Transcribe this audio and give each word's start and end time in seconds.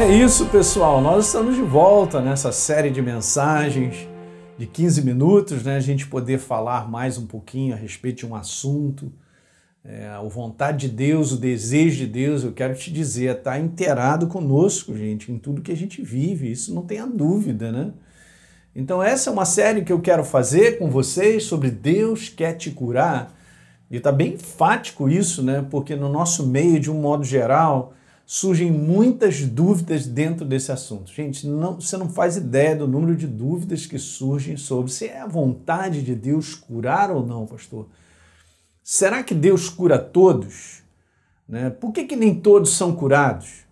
É 0.00 0.08
isso, 0.08 0.46
pessoal. 0.46 0.98
Nós 1.02 1.26
estamos 1.26 1.54
de 1.54 1.60
volta 1.60 2.22
nessa 2.22 2.50
série 2.52 2.88
de 2.88 3.02
mensagens 3.02 4.08
de 4.56 4.66
15 4.66 5.04
minutos, 5.04 5.62
né? 5.62 5.76
A 5.76 5.80
gente 5.80 6.06
poder 6.06 6.38
falar 6.38 6.90
mais 6.90 7.18
um 7.18 7.26
pouquinho 7.26 7.74
a 7.74 7.76
respeito 7.76 8.20
de 8.20 8.26
um 8.26 8.34
assunto. 8.34 9.12
É, 9.84 10.08
a 10.08 10.22
vontade 10.22 10.88
de 10.88 10.94
Deus, 10.96 11.32
o 11.32 11.36
desejo 11.36 11.98
de 11.98 12.06
Deus, 12.06 12.42
eu 12.42 12.52
quero 12.52 12.74
te 12.74 12.90
dizer, 12.90 13.36
está 13.36 13.58
inteirado 13.58 14.26
conosco, 14.26 14.96
gente, 14.96 15.30
em 15.30 15.38
tudo 15.38 15.60
que 15.60 15.70
a 15.70 15.76
gente 15.76 16.00
vive. 16.00 16.50
Isso 16.50 16.74
não 16.74 16.86
tenha 16.86 17.06
dúvida, 17.06 17.70
né? 17.70 17.92
Então, 18.74 19.02
essa 19.02 19.28
é 19.28 19.32
uma 19.34 19.44
série 19.44 19.84
que 19.84 19.92
eu 19.92 20.00
quero 20.00 20.24
fazer 20.24 20.78
com 20.78 20.88
vocês 20.88 21.44
sobre 21.44 21.70
Deus 21.70 22.30
quer 22.30 22.54
te 22.54 22.70
curar. 22.70 23.36
E 23.90 23.98
está 23.98 24.10
bem 24.10 24.32
enfático 24.32 25.10
isso, 25.10 25.42
né? 25.42 25.62
Porque 25.70 25.94
no 25.94 26.08
nosso 26.08 26.46
meio, 26.46 26.80
de 26.80 26.90
um 26.90 26.98
modo 26.98 27.22
geral, 27.22 27.92
surgem 28.32 28.70
muitas 28.70 29.44
dúvidas 29.44 30.06
dentro 30.06 30.44
desse 30.44 30.70
assunto. 30.70 31.12
Gente, 31.12 31.48
não, 31.48 31.80
você 31.80 31.96
não 31.96 32.08
faz 32.08 32.36
ideia 32.36 32.76
do 32.76 32.86
número 32.86 33.16
de 33.16 33.26
dúvidas 33.26 33.86
que 33.86 33.98
surgem 33.98 34.56
sobre 34.56 34.92
se 34.92 35.08
é 35.08 35.20
a 35.20 35.26
vontade 35.26 36.00
de 36.00 36.14
Deus 36.14 36.54
curar 36.54 37.10
ou 37.10 37.26
não, 37.26 37.44
pastor. 37.44 37.88
Será 38.84 39.24
que 39.24 39.34
Deus 39.34 39.68
cura 39.68 39.98
todos? 39.98 40.80
Né? 41.48 41.70
Por 41.70 41.90
que, 41.90 42.04
que 42.04 42.14
nem 42.14 42.32
todos 42.32 42.70
são 42.70 42.94
curados? 42.94 43.64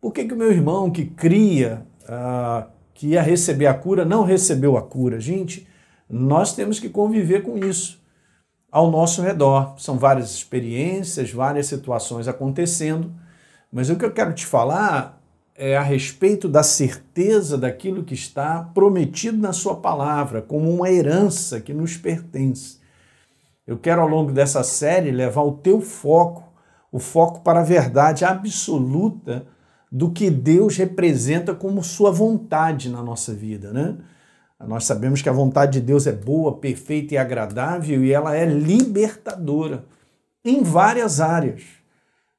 Por 0.00 0.12
que, 0.12 0.24
que 0.24 0.34
o 0.34 0.36
meu 0.36 0.50
irmão 0.50 0.90
que 0.90 1.04
cria 1.04 1.86
ah, 2.08 2.66
que 2.92 3.10
ia 3.10 3.22
receber 3.22 3.66
a 3.66 3.74
cura 3.74 4.04
não 4.04 4.24
recebeu 4.24 4.76
a 4.76 4.82
cura? 4.82 5.20
Gente, 5.20 5.68
nós 6.08 6.52
temos 6.52 6.80
que 6.80 6.88
conviver 6.88 7.44
com 7.44 7.56
isso 7.56 8.02
ao 8.72 8.90
nosso 8.90 9.22
redor. 9.22 9.76
São 9.78 9.96
várias 9.96 10.32
experiências, 10.32 11.30
várias 11.30 11.66
situações 11.66 12.26
acontecendo 12.26 13.19
mas 13.72 13.90
o 13.90 13.96
que 13.96 14.04
eu 14.04 14.12
quero 14.12 14.32
te 14.32 14.44
falar 14.44 15.20
é 15.54 15.76
a 15.76 15.82
respeito 15.82 16.48
da 16.48 16.62
certeza 16.62 17.58
daquilo 17.58 18.02
que 18.02 18.14
está 18.14 18.62
prometido 18.74 19.36
na 19.36 19.52
Sua 19.52 19.76
palavra, 19.76 20.40
como 20.40 20.70
uma 20.70 20.90
herança 20.90 21.60
que 21.60 21.74
nos 21.74 21.96
pertence. 21.96 22.78
Eu 23.66 23.78
quero, 23.78 24.00
ao 24.00 24.08
longo 24.08 24.32
dessa 24.32 24.62
série, 24.64 25.10
levar 25.10 25.42
o 25.42 25.52
teu 25.52 25.80
foco, 25.80 26.50
o 26.90 26.98
foco 26.98 27.40
para 27.40 27.60
a 27.60 27.64
verdade 27.64 28.24
absoluta 28.24 29.46
do 29.92 30.10
que 30.10 30.30
Deus 30.30 30.76
representa 30.76 31.54
como 31.54 31.84
Sua 31.84 32.10
vontade 32.10 32.88
na 32.88 33.02
nossa 33.02 33.34
vida, 33.34 33.72
né? 33.72 33.98
Nós 34.66 34.84
sabemos 34.84 35.22
que 35.22 35.28
a 35.28 35.32
vontade 35.32 35.80
de 35.80 35.86
Deus 35.86 36.06
é 36.06 36.12
boa, 36.12 36.58
perfeita 36.58 37.14
e 37.14 37.18
agradável 37.18 38.04
e 38.04 38.12
ela 38.12 38.36
é 38.36 38.44
libertadora 38.44 39.84
em 40.44 40.62
várias 40.62 41.20
áreas. 41.20 41.79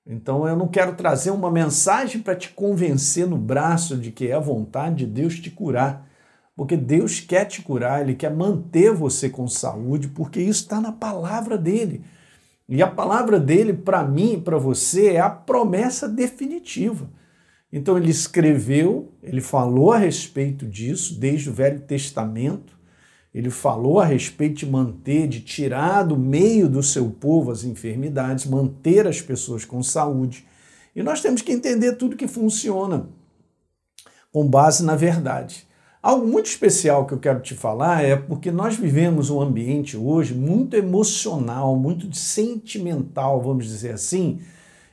Então 0.06 0.48
eu 0.48 0.56
não 0.56 0.68
quero 0.68 0.96
trazer 0.96 1.32
uma 1.32 1.52
mensagem 1.52 2.22
para 2.22 2.36
te 2.36 2.50
convencer 2.50 3.28
no 3.28 3.38
braço 3.38 3.96
de 3.98 4.12
que 4.12 4.28
é 4.28 4.34
a 4.34 4.40
vontade 4.40 5.06
de 5.06 5.06
Deus 5.06 5.40
te 5.40 5.52
curar. 5.52 6.08
Porque 6.56 6.76
Deus 6.76 7.20
quer 7.20 7.46
te 7.46 7.62
curar, 7.62 8.02
Ele 8.02 8.16
quer 8.16 8.34
manter 8.34 8.92
você 8.94 9.30
com 9.30 9.48
saúde, 9.48 10.10
porque 10.10 10.40
isso 10.40 10.64
está 10.64 10.82
na 10.82 10.92
palavra 10.92 11.58
dele. 11.58 12.04
E 12.68 12.82
a 12.82 12.88
palavra 12.88 13.40
dele, 13.40 13.74
para 13.74 14.04
mim 14.04 14.34
e 14.34 14.42
para 14.42 14.58
você, 14.58 15.14
é 15.14 15.20
a 15.20 15.30
promessa 15.30 16.08
definitiva. 16.08 17.10
Então 17.72 17.98
ele 17.98 18.10
escreveu, 18.10 19.14
ele 19.24 19.42
falou 19.42 19.92
a 19.92 19.98
respeito 19.98 20.66
disso 20.66 21.20
desde 21.20 21.50
o 21.50 21.54
Velho 21.54 21.80
Testamento, 21.82 22.78
ele 23.34 23.50
falou 23.50 24.00
a 24.00 24.06
respeito 24.06 24.60
de 24.60 24.66
manter, 24.66 25.28
de 25.28 25.40
tirar 25.40 26.04
do 26.04 26.18
meio 26.18 26.68
do 26.68 26.84
seu 26.84 27.10
povo 27.10 27.52
as 27.52 27.64
enfermidades, 27.64 28.46
manter 28.46 29.08
as 29.08 29.22
pessoas 29.22 29.64
com 29.64 29.82
saúde. 29.82 30.46
E 30.94 31.02
nós 31.02 31.22
temos 31.22 31.42
que 31.42 31.52
entender 31.52 31.94
tudo 31.94 32.18
que 32.18 32.28
funciona 32.28 33.08
com 34.32 34.46
base 34.46 34.84
na 34.84 34.96
verdade. 34.96 35.66
Algo 36.04 36.28
muito 36.28 36.48
especial 36.48 37.06
que 37.06 37.14
eu 37.14 37.20
quero 37.20 37.42
te 37.42 37.54
falar 37.54 38.04
é 38.04 38.16
porque 38.16 38.52
nós 38.52 38.76
vivemos 38.76 39.30
um 39.30 39.40
ambiente 39.40 39.96
hoje 39.96 40.34
muito 40.34 40.76
emocional, 40.76 41.76
muito 41.76 42.14
sentimental, 42.16 43.40
vamos 43.40 43.66
dizer 43.66 43.94
assim, 43.94 44.40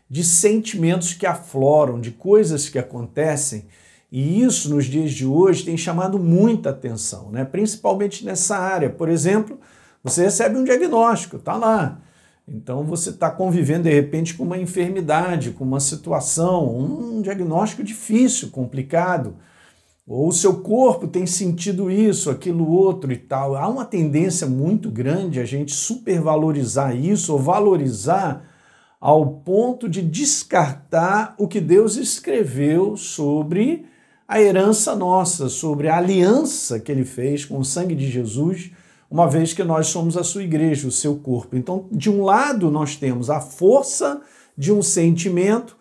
de 0.09 0.23
sentimentos 0.23 1.15
que 1.15 1.27
afloram, 1.27 1.99
de 1.99 2.11
coisas 2.11 2.69
que 2.69 2.79
acontecem 2.79 3.65
e 4.11 4.43
isso, 4.43 4.75
nos 4.75 4.87
dias 4.87 5.13
de 5.13 5.27
hoje, 5.27 5.65
tem 5.65 5.77
chamado 5.77 6.19
muita 6.19 6.71
atenção, 6.71 7.31
né? 7.31 7.45
principalmente 7.45 8.25
nessa 8.25 8.57
área. 8.57 8.89
Por 8.89 9.09
exemplo, 9.09 9.59
você 10.03 10.23
recebe 10.23 10.57
um 10.57 10.65
diagnóstico, 10.65 11.37
está 11.37 11.57
lá. 11.57 12.01
Então 12.47 12.83
você 12.85 13.11
está 13.11 13.31
convivendo 13.31 13.83
de 13.83 13.95
repente 13.95 14.35
com 14.35 14.45
uma 14.45 14.57
enfermidade, 14.57 15.51
com 15.51 15.65
uma 15.65 15.81
situação, 15.81 16.67
um 16.79 17.21
diagnóstico 17.21 17.85
difícil, 17.85 18.49
complicado. 18.49 19.37
Ou 20.07 20.29
o 20.29 20.33
seu 20.33 20.63
corpo 20.63 21.07
tem 21.07 21.27
sentido 21.27 21.91
isso, 21.91 22.31
aquilo 22.31 22.67
outro 22.67 23.13
e 23.13 23.19
tal. 23.19 23.55
Há 23.55 23.69
uma 23.69 23.85
tendência 23.85 24.47
muito 24.47 24.91
grande 24.91 25.39
a 25.39 25.45
gente 25.45 25.75
supervalorizar 25.75 26.97
isso 26.97 27.35
ou 27.35 27.39
valorizar 27.39 28.43
ao 28.99 29.27
ponto 29.27 29.87
de 29.87 30.01
descartar 30.01 31.35
o 31.39 31.47
que 31.47 31.61
Deus 31.61 31.97
escreveu 31.97 32.97
sobre 32.97 33.85
a 34.29 34.43
herança 34.43 34.95
nossa, 34.95 35.49
sobre 35.49 35.89
a 35.89 35.97
aliança 35.97 36.79
que 36.79 36.93
ele 36.93 37.07
fez 37.07 37.47
com 37.47 37.59
o 37.59 37.65
sangue 37.65 37.95
de 37.95 38.11
Jesus, 38.11 38.71
uma 39.11 39.27
vez 39.27 39.55
que 39.55 39.65
nós 39.65 39.87
somos 39.87 40.19
a 40.19 40.23
sua 40.23 40.43
igreja, 40.43 40.87
o 40.87 40.93
seu 40.93 41.17
corpo. 41.17 41.57
Então, 41.57 41.87
de 41.91 42.11
um 42.11 42.23
lado, 42.23 42.71
nós 42.71 42.95
temos 42.95 43.31
a 43.31 43.41
força 43.41 44.21
de 44.57 44.71
um 44.71 44.83
sentimento, 44.83 45.79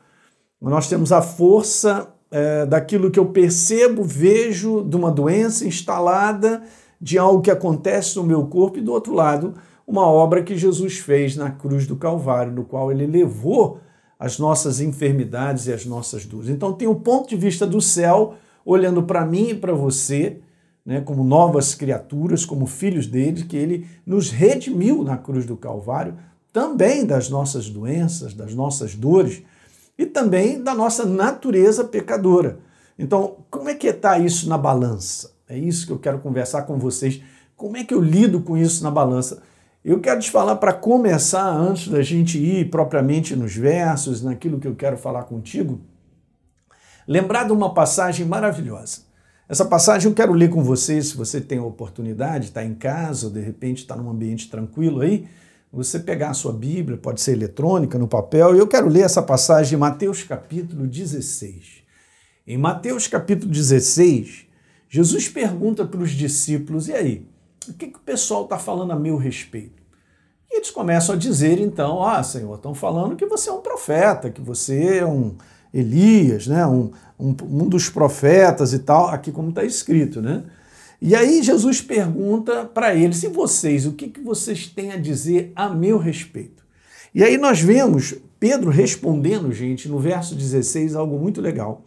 nós 0.62 0.88
temos 0.88 1.12
a 1.12 1.22
força 1.22 2.08
é, 2.32 2.66
daquilo 2.66 3.12
que 3.12 3.20
eu 3.20 3.26
percebo, 3.26 4.02
vejo, 4.02 4.82
de 4.82 4.96
uma 4.96 5.12
doença 5.12 5.68
instalada, 5.68 6.64
de 7.02 7.18
algo 7.18 7.42
que 7.42 7.52
acontece 7.52 8.16
no 8.16 8.24
meu 8.24 8.48
corpo, 8.48 8.78
e 8.78 8.82
do 8.82 8.94
outro 8.94 9.14
lado, 9.14 9.56
uma 9.86 10.08
obra 10.08 10.42
que 10.42 10.56
Jesus 10.56 11.00
fez 11.00 11.36
na 11.36 11.52
cruz 11.52 11.86
do 11.86 11.98
Calvário, 11.98 12.54
no 12.54 12.64
qual 12.64 12.94
ele 12.94 13.06
levou 13.06 13.82
as 14.20 14.40
nossas 14.40 14.80
enfermidades 14.80 15.68
e 15.68 15.74
as 15.74 15.86
nossas 15.86 16.26
dores. 16.26 16.50
Então 16.50 16.74
tem 16.74 16.88
o 16.88 16.96
ponto 16.96 17.30
de 17.30 17.36
vista 17.36 17.66
do 17.68 17.80
céu 17.80 18.36
olhando 18.66 19.04
para 19.04 19.26
mim 19.26 19.50
e 19.50 19.56
para 19.56 19.74
você, 19.74 20.40
né, 20.86 21.02
como 21.02 21.24
novas 21.24 21.76
criaturas, 21.76 22.46
como 22.46 22.66
filhos 22.66 23.08
dele, 23.08 23.44
que 23.44 23.56
ele 23.56 23.88
nos 24.06 24.30
redimiu 24.30 25.04
na 25.04 25.18
cruz 25.18 25.46
do 25.46 25.56
Calvário, 25.56 26.16
também 26.52 27.06
das 27.06 27.30
nossas 27.30 27.70
doenças, 27.70 28.34
das 28.34 28.54
nossas 28.54 28.96
dores 28.96 29.44
e 29.98 30.06
também 30.06 30.62
da 30.62 30.74
nossa 30.74 31.06
natureza 31.06 31.84
pecadora. 31.84 32.60
Então, 32.98 33.38
como 33.50 33.70
é 33.70 33.76
que 33.76 33.88
está 33.88 34.18
isso 34.18 34.50
na 34.50 34.58
balança? 34.58 35.32
É 35.48 35.58
isso 35.58 35.86
que 35.86 35.94
eu 35.94 36.00
quero 36.00 36.20
conversar 36.20 36.64
com 36.64 36.78
vocês. 36.78 37.22
Como 37.56 37.78
é 37.78 37.84
que 37.84 37.94
eu 37.94 38.02
lido 38.02 38.42
com 38.42 38.58
isso 38.58 38.84
na 38.84 38.92
balança? 38.92 39.42
Eu 39.88 40.02
quero 40.02 40.20
te 40.20 40.30
falar 40.30 40.58
para 40.58 40.74
começar, 40.74 41.50
antes 41.50 41.88
da 41.88 42.02
gente 42.02 42.38
ir 42.38 42.70
propriamente 42.70 43.38
nos 43.38 43.56
versos, 43.56 44.22
naquilo 44.22 44.60
que 44.60 44.68
eu 44.68 44.76
quero 44.76 44.98
falar 44.98 45.24
contigo, 45.24 45.80
lembrar 47.08 47.46
de 47.46 47.54
uma 47.54 47.74
passagem 47.74 48.26
maravilhosa. 48.26 49.04
Essa 49.48 49.64
passagem 49.64 50.10
eu 50.10 50.14
quero 50.14 50.34
ler 50.34 50.50
com 50.50 50.62
vocês, 50.62 51.08
se 51.08 51.16
você 51.16 51.40
tem 51.40 51.60
a 51.60 51.64
oportunidade, 51.64 52.48
está 52.48 52.66
em 52.66 52.76
casa 52.76 53.28
ou 53.28 53.32
de 53.32 53.40
repente 53.40 53.78
está 53.78 53.96
num 53.96 54.10
ambiente 54.10 54.50
tranquilo 54.50 55.00
aí, 55.00 55.26
você 55.72 55.98
pegar 56.00 56.32
a 56.32 56.34
sua 56.34 56.52
Bíblia, 56.52 56.98
pode 56.98 57.22
ser 57.22 57.32
eletrônica, 57.32 57.98
no 57.98 58.10
papel, 58.10 58.58
e 58.58 58.60
eu 58.60 58.68
quero 58.68 58.90
ler 58.90 59.06
essa 59.06 59.22
passagem 59.22 59.70
de 59.70 59.78
Mateus 59.78 60.22
capítulo 60.22 60.86
16. 60.86 61.84
Em 62.46 62.58
Mateus 62.58 63.08
capítulo 63.08 63.50
16, 63.50 64.48
Jesus 64.90 65.30
pergunta 65.30 65.86
para 65.86 66.02
os 66.02 66.12
discípulos, 66.12 66.90
e 66.90 66.94
aí, 66.94 67.37
o 67.68 67.74
que, 67.74 67.88
que 67.88 67.98
o 67.98 68.02
pessoal 68.02 68.44
está 68.44 68.58
falando 68.58 68.92
a 68.92 68.96
meu 68.96 69.18
respeito? 69.18 69.84
E 70.50 70.58
eles 70.58 70.72
começam 70.72 71.16
a 71.16 71.18
dizer, 71.18 71.60
então, 71.60 72.04
ah, 72.04 72.24
Senhor, 72.24 72.56
estão 72.56 72.74
falando 72.74 73.16
que 73.16 73.26
você 73.26 73.50
é 73.50 73.54
um 73.54 73.62
profeta, 73.62 74.30
que 74.30 74.42
você 74.42 75.00
é 75.00 75.06
um 75.06 75.36
Elias, 75.74 76.48
né? 76.48 76.66
um, 76.66 76.92
um, 77.20 77.36
um 77.44 77.68
dos 77.68 77.90
profetas 77.90 78.74
e 78.74 78.80
tal, 78.80 79.08
aqui 79.08 79.32
como 79.32 79.50
está 79.50 79.64
escrito. 79.64 80.22
Né? 80.22 80.44
E 81.02 81.16
aí 81.16 81.44
Jesus 81.44 81.82
pergunta 81.82 82.66
para 82.66 82.96
eles, 82.96 83.22
e 83.24 83.28
vocês, 83.28 83.86
o 83.86 83.92
que, 83.92 84.08
que 84.08 84.22
vocês 84.22 84.68
têm 84.68 84.92
a 84.92 84.98
dizer 84.98 85.52
a 85.56 85.70
meu 85.70 85.98
respeito? 85.98 86.64
E 87.14 87.24
aí 87.24 87.38
nós 87.38 87.60
vemos 87.60 88.16
Pedro 88.40 88.70
respondendo, 88.70 89.52
gente, 89.52 89.90
no 89.90 90.00
verso 90.00 90.36
16, 90.36 90.96
algo 90.96 91.18
muito 91.20 91.42
legal. 91.42 91.84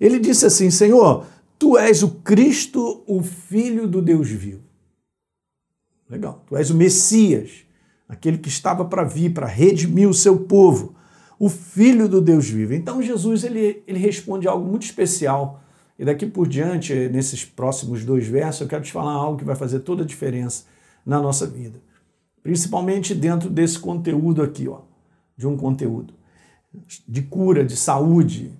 Ele 0.00 0.18
disse 0.18 0.46
assim, 0.46 0.70
Senhor, 0.70 1.24
tu 1.58 1.76
és 1.76 2.02
o 2.02 2.10
Cristo, 2.10 3.02
o 3.06 3.22
Filho 3.22 3.86
do 3.86 4.02
Deus 4.02 4.28
vivo. 4.28 4.67
Legal. 6.08 6.44
Tu 6.46 6.56
és 6.56 6.70
o 6.70 6.74
Messias, 6.74 7.64
aquele 8.08 8.38
que 8.38 8.48
estava 8.48 8.84
para 8.84 9.04
vir, 9.04 9.32
para 9.32 9.46
redimir 9.46 10.08
o 10.08 10.14
seu 10.14 10.38
povo, 10.38 10.94
o 11.38 11.48
Filho 11.48 12.08
do 12.08 12.20
Deus 12.20 12.48
vivo. 12.48 12.74
Então 12.74 13.02
Jesus 13.02 13.44
ele, 13.44 13.82
ele 13.86 13.98
responde 13.98 14.48
algo 14.48 14.66
muito 14.66 14.84
especial. 14.84 15.62
E 15.98 16.04
daqui 16.04 16.26
por 16.26 16.46
diante, 16.46 16.94
nesses 17.08 17.44
próximos 17.44 18.04
dois 18.04 18.26
versos, 18.26 18.62
eu 18.62 18.68
quero 18.68 18.84
te 18.84 18.92
falar 18.92 19.12
algo 19.12 19.38
que 19.38 19.44
vai 19.44 19.56
fazer 19.56 19.80
toda 19.80 20.02
a 20.02 20.06
diferença 20.06 20.64
na 21.04 21.20
nossa 21.20 21.46
vida. 21.46 21.80
Principalmente 22.42 23.14
dentro 23.14 23.50
desse 23.50 23.78
conteúdo 23.78 24.42
aqui, 24.42 24.68
ó, 24.68 24.80
de 25.36 25.46
um 25.46 25.56
conteúdo 25.56 26.14
de 27.06 27.22
cura, 27.22 27.64
de 27.64 27.76
saúde, 27.76 28.52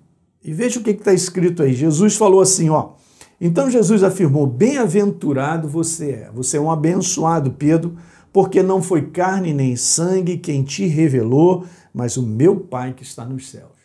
E 0.43 0.53
veja 0.53 0.79
o 0.79 0.83
que 0.83 0.91
está 0.91 1.13
escrito 1.13 1.61
aí. 1.61 1.73
Jesus 1.73 2.15
falou 2.15 2.41
assim, 2.41 2.69
ó. 2.69 2.93
Então 3.39 3.69
Jesus 3.69 4.03
afirmou: 4.03 4.45
Bem-aventurado 4.45 5.67
você 5.67 6.11
é. 6.11 6.31
Você 6.33 6.57
é 6.57 6.61
um 6.61 6.71
abençoado, 6.71 7.51
Pedro, 7.51 7.97
porque 8.33 8.61
não 8.61 8.81
foi 8.81 9.09
carne 9.09 9.53
nem 9.53 9.75
sangue 9.75 10.37
quem 10.37 10.63
te 10.63 10.85
revelou, 10.85 11.65
mas 11.93 12.17
o 12.17 12.25
meu 12.25 12.59
Pai 12.59 12.93
que 12.93 13.03
está 13.03 13.25
nos 13.25 13.49
céus. 13.49 13.79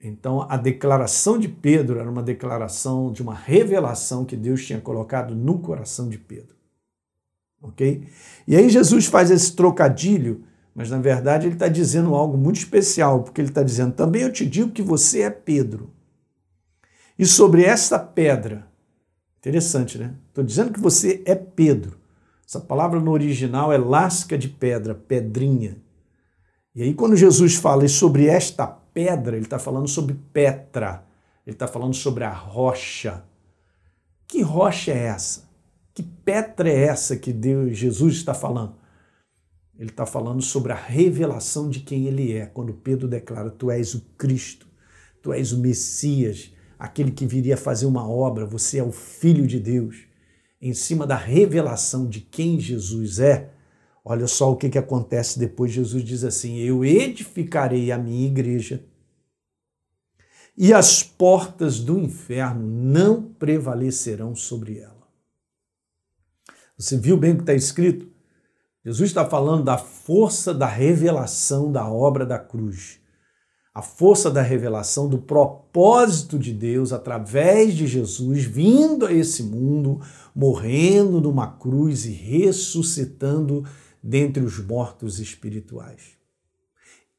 Então, 0.00 0.46
a 0.48 0.56
declaração 0.56 1.38
de 1.38 1.48
Pedro 1.48 1.98
era 1.98 2.08
uma 2.08 2.22
declaração 2.22 3.12
de 3.12 3.20
uma 3.20 3.34
revelação 3.34 4.24
que 4.24 4.36
Deus 4.36 4.64
tinha 4.64 4.80
colocado 4.80 5.34
no 5.34 5.58
coração 5.58 6.08
de 6.08 6.16
Pedro. 6.16 6.54
Ok? 7.60 8.06
E 8.46 8.54
aí, 8.54 8.68
Jesus 8.68 9.06
faz 9.06 9.32
esse 9.32 9.56
trocadilho, 9.56 10.44
mas 10.72 10.90
na 10.90 10.98
verdade 10.98 11.48
ele 11.48 11.54
está 11.54 11.66
dizendo 11.66 12.14
algo 12.14 12.38
muito 12.38 12.58
especial, 12.58 13.24
porque 13.24 13.40
ele 13.40 13.48
está 13.48 13.64
dizendo: 13.64 13.92
também 13.92 14.22
eu 14.22 14.32
te 14.32 14.46
digo 14.46 14.70
que 14.70 14.82
você 14.82 15.22
é 15.22 15.30
Pedro. 15.30 15.90
E 17.18 17.26
sobre 17.26 17.64
esta 17.64 17.98
pedra, 17.98 18.70
interessante, 19.38 19.98
né? 19.98 20.14
Estou 20.28 20.44
dizendo 20.44 20.72
que 20.72 20.80
você 20.80 21.22
é 21.26 21.34
Pedro. 21.34 21.98
Essa 22.46 22.60
palavra 22.60 23.00
no 23.00 23.10
original 23.10 23.72
é 23.72 23.76
lasca 23.76 24.38
de 24.38 24.48
pedra, 24.48 24.94
pedrinha. 24.94 25.76
E 26.74 26.82
aí, 26.82 26.94
quando 26.94 27.16
Jesus 27.16 27.56
fala 27.56 27.86
sobre 27.88 28.26
esta 28.26 28.66
pedra, 28.66 29.36
ele 29.36 29.46
está 29.46 29.58
falando 29.58 29.88
sobre 29.88 30.14
Petra, 30.32 31.04
ele 31.44 31.54
está 31.54 31.66
falando 31.66 31.94
sobre 31.94 32.24
a 32.24 32.32
rocha. 32.32 33.24
Que 34.26 34.42
rocha 34.42 34.92
é 34.92 35.06
essa? 35.06 35.48
Que 35.92 36.02
Petra 36.02 36.68
é 36.68 36.84
essa 36.84 37.16
que 37.16 37.32
Deus, 37.32 37.76
Jesus 37.76 38.14
está 38.14 38.32
falando? 38.32 38.76
Ele 39.78 39.90
está 39.90 40.06
falando 40.06 40.40
sobre 40.40 40.72
a 40.72 40.76
revelação 40.76 41.68
de 41.68 41.80
quem 41.80 42.06
ele 42.06 42.32
é, 42.32 42.46
quando 42.46 42.72
Pedro 42.74 43.08
declara: 43.08 43.50
Tu 43.50 43.70
és 43.70 43.94
o 43.94 44.00
Cristo, 44.16 44.66
tu 45.22 45.32
és 45.32 45.52
o 45.52 45.58
Messias, 45.58 46.52
aquele 46.78 47.10
que 47.10 47.26
viria 47.26 47.56
fazer 47.56 47.86
uma 47.86 48.08
obra, 48.08 48.46
você 48.46 48.78
é 48.78 48.82
o 48.82 48.92
Filho 48.92 49.46
de 49.46 49.58
Deus 49.58 50.06
em 50.60 50.74
cima 50.74 51.06
da 51.06 51.16
revelação 51.16 52.08
de 52.08 52.20
quem 52.20 52.58
Jesus 52.58 53.18
é, 53.18 53.50
olha 54.04 54.26
só 54.26 54.52
o 54.52 54.56
que, 54.56 54.68
que 54.68 54.78
acontece 54.78 55.38
depois. 55.38 55.72
Jesus 55.72 56.04
diz 56.04 56.24
assim: 56.24 56.58
Eu 56.58 56.84
edificarei 56.84 57.90
a 57.90 57.98
minha 57.98 58.26
igreja 58.26 58.84
e 60.56 60.72
as 60.72 61.02
portas 61.02 61.78
do 61.78 61.98
inferno 61.98 62.66
não 62.66 63.22
prevalecerão 63.22 64.34
sobre 64.34 64.78
ela. 64.78 65.06
Você 66.76 66.96
viu 66.96 67.16
bem 67.16 67.32
o 67.32 67.36
que 67.36 67.42
está 67.42 67.54
escrito? 67.54 68.08
Jesus 68.84 69.10
está 69.10 69.24
falando 69.28 69.64
da 69.64 69.78
força 69.78 70.54
da 70.54 70.66
revelação 70.66 71.70
da 71.70 71.88
obra 71.88 72.24
da 72.24 72.38
cruz 72.38 73.00
a 73.78 73.82
força 73.82 74.28
da 74.28 74.42
revelação 74.42 75.08
do 75.08 75.18
propósito 75.18 76.36
de 76.36 76.52
Deus 76.52 76.92
através 76.92 77.76
de 77.76 77.86
Jesus 77.86 78.42
vindo 78.42 79.06
a 79.06 79.12
esse 79.12 79.44
mundo, 79.44 80.00
morrendo 80.34 81.20
numa 81.20 81.46
cruz 81.46 82.04
e 82.04 82.10
ressuscitando 82.10 83.64
dentre 84.02 84.42
os 84.42 84.58
mortos 84.58 85.20
espirituais. 85.20 86.18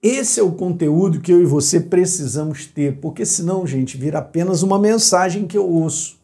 Esse 0.03 0.41
é 0.41 0.43
o 0.43 0.51
conteúdo 0.51 1.21
que 1.21 1.31
eu 1.31 1.41
e 1.41 1.45
você 1.45 1.79
precisamos 1.79 2.65
ter, 2.65 2.99
porque 2.99 3.25
senão, 3.25 3.65
gente, 3.65 3.95
vira 3.95 4.19
apenas 4.19 4.61
uma 4.61 4.77
mensagem 4.77 5.47
que 5.47 5.57
eu 5.57 5.65
ouço. 5.65 6.19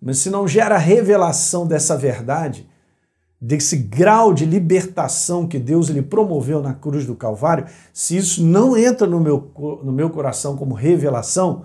Mas 0.00 0.18
se 0.18 0.30
não 0.30 0.46
gera 0.46 0.78
revelação 0.78 1.66
dessa 1.66 1.96
verdade, 1.96 2.68
desse 3.40 3.76
grau 3.76 4.34
de 4.34 4.44
libertação 4.44 5.46
que 5.46 5.58
Deus 5.58 5.88
lhe 5.88 6.02
promoveu 6.02 6.60
na 6.60 6.74
cruz 6.74 7.06
do 7.06 7.14
Calvário, 7.14 7.66
se 7.92 8.16
isso 8.16 8.44
não 8.44 8.76
entra 8.76 9.06
no 9.06 9.20
meu, 9.20 9.50
no 9.84 9.92
meu 9.92 10.10
coração 10.10 10.56
como 10.56 10.74
revelação, 10.74 11.64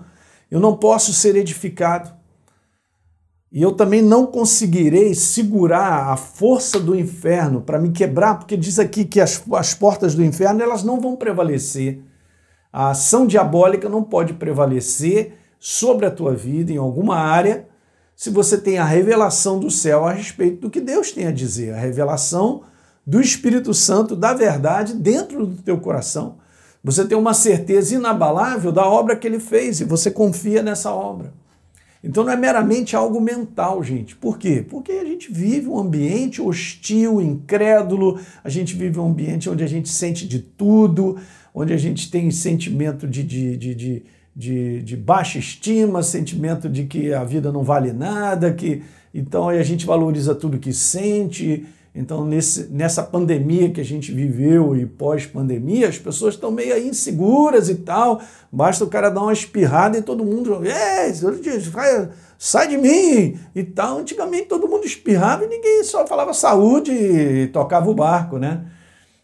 eu 0.50 0.60
não 0.60 0.76
posso 0.76 1.12
ser 1.12 1.34
edificado. 1.34 2.12
E 3.50 3.62
eu 3.62 3.72
também 3.72 4.02
não 4.02 4.26
conseguirei 4.26 5.14
segurar 5.14 6.12
a 6.12 6.16
força 6.16 6.78
do 6.78 6.94
inferno 6.94 7.60
para 7.60 7.78
me 7.78 7.90
quebrar, 7.90 8.38
porque 8.38 8.56
diz 8.56 8.78
aqui 8.78 9.04
que 9.04 9.20
as, 9.20 9.42
as 9.52 9.74
portas 9.74 10.14
do 10.14 10.24
inferno 10.24 10.62
elas 10.62 10.82
não 10.82 11.00
vão 11.00 11.16
prevalecer. 11.16 12.02
A 12.72 12.90
ação 12.90 13.26
diabólica 13.26 13.88
não 13.88 14.02
pode 14.02 14.34
prevalecer 14.34 15.34
sobre 15.58 16.04
a 16.04 16.10
tua 16.10 16.34
vida 16.34 16.72
em 16.72 16.76
alguma 16.76 17.16
área 17.16 17.68
se 18.16 18.30
você 18.30 18.56
tem 18.56 18.78
a 18.78 18.84
revelação 18.84 19.58
do 19.58 19.70
céu 19.70 20.04
a 20.04 20.12
respeito 20.12 20.62
do 20.62 20.70
que 20.70 20.80
Deus 20.80 21.10
tem 21.10 21.26
a 21.26 21.32
dizer, 21.32 21.74
a 21.74 21.78
revelação 21.78 22.62
do 23.06 23.20
Espírito 23.20 23.74
Santo, 23.74 24.16
da 24.16 24.32
verdade, 24.32 24.94
dentro 24.94 25.46
do 25.46 25.62
teu 25.62 25.78
coração. 25.78 26.36
Você 26.82 27.04
tem 27.04 27.16
uma 27.16 27.34
certeza 27.34 27.94
inabalável 27.94 28.70
da 28.70 28.86
obra 28.86 29.16
que 29.16 29.26
ele 29.26 29.40
fez 29.40 29.80
e 29.80 29.84
você 29.84 30.10
confia 30.10 30.62
nessa 30.62 30.92
obra. 30.92 31.32
Então 32.02 32.22
não 32.22 32.32
é 32.32 32.36
meramente 32.36 32.94
algo 32.94 33.18
mental, 33.18 33.82
gente. 33.82 34.14
Por 34.14 34.36
quê? 34.36 34.64
Porque 34.68 34.92
a 34.92 35.04
gente 35.04 35.32
vive 35.32 35.68
um 35.68 35.78
ambiente 35.78 36.42
hostil, 36.42 37.20
incrédulo, 37.20 38.20
a 38.42 38.50
gente 38.50 38.76
vive 38.76 39.00
um 39.00 39.06
ambiente 39.06 39.48
onde 39.48 39.64
a 39.64 39.66
gente 39.66 39.88
sente 39.88 40.28
de 40.28 40.38
tudo, 40.38 41.16
onde 41.54 41.72
a 41.72 41.78
gente 41.78 42.10
tem 42.10 42.30
sentimento 42.30 43.08
de, 43.08 43.22
de, 43.22 43.56
de, 43.56 43.74
de 43.74 44.02
de, 44.34 44.82
de 44.82 44.96
baixa 44.96 45.38
estima, 45.38 46.02
sentimento 46.02 46.68
de 46.68 46.84
que 46.84 47.12
a 47.12 47.22
vida 47.22 47.52
não 47.52 47.62
vale 47.62 47.92
nada, 47.92 48.52
que 48.52 48.82
então 49.12 49.48
a 49.48 49.62
gente 49.62 49.86
valoriza 49.86 50.34
tudo 50.34 50.58
que 50.58 50.72
sente. 50.72 51.64
Então, 51.94 52.24
nesse, 52.24 52.64
nessa 52.72 53.04
pandemia 53.04 53.70
que 53.70 53.80
a 53.80 53.84
gente 53.84 54.10
viveu 54.10 54.76
e 54.76 54.84
pós-pandemia, 54.84 55.88
as 55.88 55.96
pessoas 55.96 56.34
estão 56.34 56.50
meio 56.50 56.76
inseguras 56.76 57.68
e 57.68 57.76
tal. 57.76 58.20
Basta 58.50 58.82
o 58.82 58.88
cara 58.88 59.08
dar 59.08 59.22
uma 59.22 59.32
espirrada 59.32 59.96
e 59.96 60.02
todo 60.02 60.24
mundo. 60.24 60.60
Sai 62.36 62.66
de 62.66 62.76
mim! 62.76 63.38
E 63.54 63.62
tal. 63.62 63.98
Antigamente 63.98 64.46
todo 64.46 64.66
mundo 64.66 64.84
espirrava 64.84 65.44
e 65.44 65.48
ninguém 65.48 65.84
só 65.84 66.04
falava 66.04 66.34
saúde 66.34 66.90
e 66.90 67.46
tocava 67.46 67.88
o 67.88 67.94
barco, 67.94 68.38
né? 68.38 68.64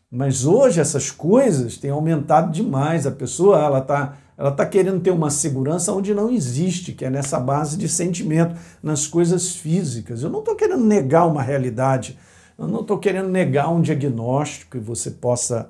Mas 0.08 0.44
hoje 0.44 0.80
essas 0.80 1.10
coisas 1.10 1.76
têm 1.76 1.90
aumentado 1.90 2.52
demais. 2.52 3.04
A 3.04 3.10
pessoa 3.10 3.58
ela 3.58 3.80
está 3.80 4.16
ela 4.40 4.48
está 4.48 4.64
querendo 4.64 5.00
ter 5.00 5.10
uma 5.10 5.28
segurança 5.28 5.92
onde 5.92 6.14
não 6.14 6.30
existe, 6.30 6.94
que 6.94 7.04
é 7.04 7.10
nessa 7.10 7.38
base 7.38 7.76
de 7.76 7.86
sentimento, 7.86 8.58
nas 8.82 9.06
coisas 9.06 9.54
físicas. 9.54 10.22
Eu 10.22 10.30
não 10.30 10.38
estou 10.38 10.56
querendo 10.56 10.82
negar 10.82 11.26
uma 11.26 11.42
realidade, 11.42 12.18
eu 12.58 12.66
não 12.66 12.80
estou 12.80 12.98
querendo 12.98 13.28
negar 13.28 13.68
um 13.68 13.82
diagnóstico 13.82 14.78
que 14.78 14.78
você 14.78 15.10
possa, 15.10 15.68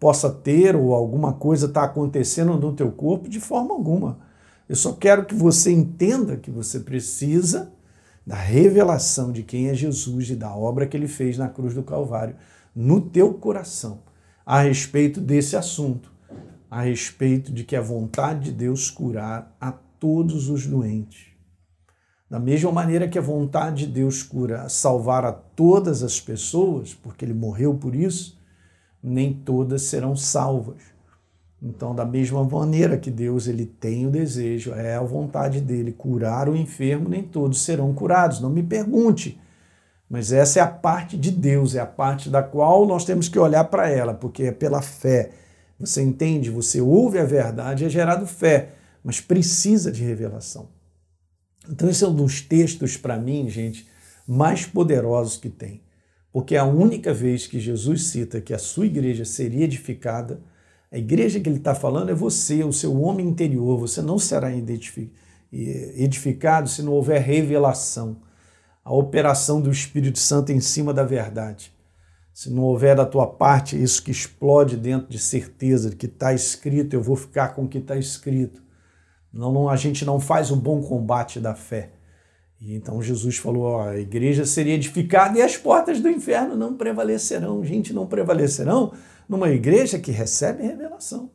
possa 0.00 0.30
ter 0.30 0.74
ou 0.74 0.94
alguma 0.94 1.34
coisa 1.34 1.66
está 1.66 1.82
acontecendo 1.84 2.56
no 2.56 2.72
teu 2.72 2.90
corpo 2.90 3.28
de 3.28 3.38
forma 3.38 3.74
alguma. 3.74 4.20
Eu 4.66 4.76
só 4.76 4.94
quero 4.94 5.26
que 5.26 5.34
você 5.34 5.70
entenda 5.70 6.38
que 6.38 6.50
você 6.50 6.80
precisa 6.80 7.70
da 8.26 8.36
revelação 8.36 9.30
de 9.30 9.42
quem 9.42 9.68
é 9.68 9.74
Jesus 9.74 10.30
e 10.30 10.34
da 10.34 10.56
obra 10.56 10.86
que 10.86 10.96
ele 10.96 11.08
fez 11.08 11.36
na 11.36 11.50
cruz 11.50 11.74
do 11.74 11.82
Calvário 11.82 12.36
no 12.74 13.02
teu 13.02 13.34
coração 13.34 13.98
a 14.46 14.62
respeito 14.62 15.20
desse 15.20 15.56
assunto 15.56 16.16
a 16.70 16.82
respeito 16.82 17.52
de 17.52 17.64
que 17.64 17.74
é 17.74 17.80
vontade 17.80 18.46
de 18.46 18.52
Deus 18.52 18.90
curar 18.90 19.56
a 19.60 19.72
todos 19.72 20.48
os 20.48 20.66
doentes. 20.66 21.28
Da 22.30 22.38
mesma 22.38 22.70
maneira 22.70 23.08
que 23.08 23.18
a 23.18 23.22
vontade 23.22 23.86
de 23.86 23.92
Deus 23.92 24.22
cura, 24.22 24.68
salvar 24.68 25.24
a 25.24 25.32
todas 25.32 26.02
as 26.02 26.20
pessoas, 26.20 26.92
porque 26.92 27.24
ele 27.24 27.32
morreu 27.32 27.74
por 27.74 27.94
isso, 27.94 28.38
nem 29.02 29.32
todas 29.32 29.82
serão 29.82 30.14
salvas. 30.14 30.82
Então, 31.60 31.94
da 31.94 32.04
mesma 32.04 32.44
maneira 32.44 32.98
que 32.98 33.10
Deus 33.10 33.48
ele 33.48 33.64
tem 33.64 34.06
o 34.06 34.10
desejo, 34.10 34.72
é 34.74 34.94
a 34.94 35.02
vontade 35.02 35.60
dele 35.60 35.90
curar 35.90 36.48
o 36.48 36.56
enfermo, 36.56 37.08
nem 37.08 37.22
todos 37.22 37.62
serão 37.62 37.94
curados. 37.94 38.40
Não 38.40 38.50
me 38.50 38.62
pergunte, 38.62 39.40
mas 40.08 40.30
essa 40.30 40.60
é 40.60 40.62
a 40.62 40.68
parte 40.68 41.16
de 41.16 41.30
Deus, 41.30 41.74
é 41.74 41.80
a 41.80 41.86
parte 41.86 42.28
da 42.28 42.42
qual 42.42 42.86
nós 42.86 43.04
temos 43.06 43.28
que 43.28 43.38
olhar 43.38 43.64
para 43.64 43.88
ela, 43.88 44.12
porque 44.12 44.44
é 44.44 44.52
pela 44.52 44.82
fé 44.82 45.30
você 45.78 46.02
entende, 46.02 46.50
você 46.50 46.80
ouve 46.80 47.18
a 47.18 47.24
verdade, 47.24 47.84
é 47.84 47.88
gerado 47.88 48.26
fé, 48.26 48.70
mas 49.02 49.20
precisa 49.20 49.92
de 49.92 50.02
revelação. 50.02 50.68
Então, 51.70 51.88
esse 51.88 52.02
é 52.02 52.08
um 52.08 52.14
dos 52.14 52.40
textos, 52.40 52.96
para 52.96 53.18
mim, 53.18 53.48
gente, 53.48 53.86
mais 54.26 54.66
poderosos 54.66 55.36
que 55.36 55.48
tem. 55.48 55.82
Porque 56.32 56.56
é 56.56 56.58
a 56.58 56.64
única 56.64 57.14
vez 57.14 57.46
que 57.46 57.60
Jesus 57.60 58.06
cita 58.06 58.40
que 58.40 58.52
a 58.52 58.58
sua 58.58 58.86
igreja 58.86 59.24
seria 59.24 59.64
edificada, 59.64 60.40
a 60.90 60.98
igreja 60.98 61.38
que 61.38 61.48
ele 61.48 61.58
está 61.58 61.74
falando 61.74 62.10
é 62.10 62.14
você, 62.14 62.64
o 62.64 62.72
seu 62.72 63.00
homem 63.00 63.28
interior. 63.28 63.78
Você 63.78 64.02
não 64.02 64.18
será 64.18 64.50
edificado 65.52 66.68
se 66.68 66.82
não 66.82 66.92
houver 66.92 67.20
revelação, 67.20 68.16
a 68.82 68.92
operação 68.94 69.60
do 69.60 69.70
Espírito 69.70 70.18
Santo 70.18 70.50
em 70.50 70.60
cima 70.60 70.92
da 70.94 71.04
verdade 71.04 71.72
se 72.38 72.52
não 72.52 72.62
houver 72.62 72.94
da 72.94 73.04
tua 73.04 73.26
parte 73.26 73.82
isso 73.82 74.00
que 74.00 74.12
explode 74.12 74.76
dentro 74.76 75.08
de 75.08 75.18
certeza 75.18 75.90
de 75.90 75.96
que 75.96 76.06
está 76.06 76.32
escrito, 76.32 76.94
eu 76.94 77.02
vou 77.02 77.16
ficar 77.16 77.48
com 77.48 77.64
o 77.64 77.68
que 77.68 77.78
está 77.78 77.96
escrito. 77.96 78.62
Não, 79.32 79.52
não, 79.52 79.68
a 79.68 79.74
gente 79.74 80.04
não 80.04 80.20
faz 80.20 80.52
o 80.52 80.54
bom 80.54 80.80
combate 80.80 81.40
da 81.40 81.56
fé. 81.56 81.90
E 82.60 82.76
então 82.76 83.02
Jesus 83.02 83.38
falou: 83.38 83.64
ó, 83.64 83.88
a 83.88 83.98
igreja 83.98 84.46
seria 84.46 84.74
edificada 84.74 85.36
e 85.36 85.42
as 85.42 85.56
portas 85.56 86.00
do 86.00 86.08
inferno 86.08 86.54
não 86.54 86.76
prevalecerão. 86.76 87.64
Gente, 87.64 87.92
não 87.92 88.06
prevalecerão 88.06 88.92
numa 89.28 89.50
igreja 89.50 89.98
que 89.98 90.12
recebe 90.12 90.62
revelação. 90.62 91.32